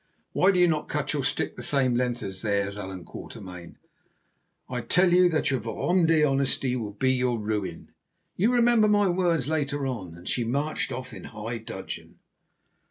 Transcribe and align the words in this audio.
Why 0.31 0.49
do 0.49 0.57
you 0.57 0.67
not 0.67 0.89
cut 0.89 1.13
your 1.13 1.23
stick 1.23 1.55
the 1.55 1.61
same 1.61 1.93
length 1.93 2.23
as 2.23 2.41
theirs, 2.41 2.75
Allan 2.75 3.05
Quatermain? 3.05 3.77
I 4.67 4.81
tell 4.81 5.13
you 5.13 5.29
that 5.29 5.51
your 5.51 5.59
verdomde 5.59 6.27
honesty 6.27 6.75
will 6.75 6.93
be 6.93 7.11
your 7.11 7.37
ruin. 7.37 7.91
You 8.35 8.51
remember 8.51 8.87
my 8.87 9.07
words 9.09 9.47
later 9.47 9.85
on," 9.85 10.15
and 10.15 10.27
she 10.27 10.43
marched 10.43 10.91
off 10.91 11.13
in 11.13 11.25
high 11.25 11.59
dudgeon. 11.59 12.17